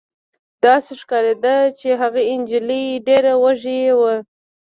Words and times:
داسې 0.63 0.91
ښکارېده 1.01 1.55
چې 1.79 1.89
هغه 2.01 2.21
نجلۍ 2.39 2.85
ډېره 3.07 3.33
وږې 3.41 3.81
وه 3.99 4.15